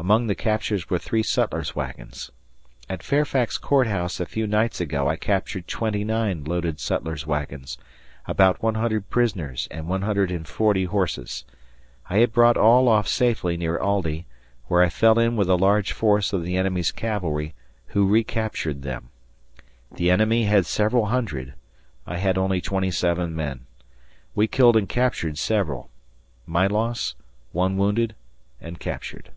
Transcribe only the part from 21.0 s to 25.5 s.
hundred. I had only 27 men. We killed and captured